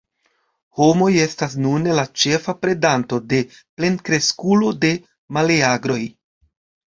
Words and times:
Homoj 0.77 1.09
estas 1.25 1.55
nune 1.65 1.97
la 1.99 2.05
ĉefa 2.21 2.55
predanto 2.63 3.19
de 3.33 3.41
plenkreskulo 3.81 4.71
de 4.87 4.91
meleagroj. 5.39 6.01